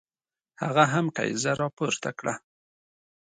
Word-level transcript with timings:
هغه 0.61 0.83
هم 0.93 1.05
کیزه 1.15 1.53
را 1.59 1.67
پورته 1.77 2.09
کړه. 2.19 2.33